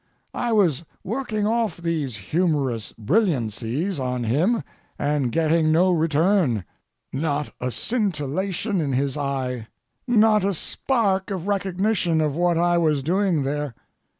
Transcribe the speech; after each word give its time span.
I 0.33 0.51
was 0.51 0.83
working 1.03 1.45
off 1.45 1.77
these 1.77 2.15
humorous 2.17 2.91
brilliancies 2.93 3.99
on 3.99 4.23
him 4.23 4.63
and 4.97 5.31
getting 5.31 5.71
no 5.71 5.91
return—not 5.91 7.53
a 7.61 7.69
scintillation 7.69 8.81
in 8.81 8.93
his 8.93 9.15
eye, 9.15 9.67
not 10.07 10.43
a 10.43 10.55
spark 10.55 11.29
of 11.29 11.47
recognition 11.47 12.19
of 12.19 12.35
what 12.35 12.57
I 12.57 12.79
was 12.79 13.03
doing 13.03 13.43
there. 13.43 13.75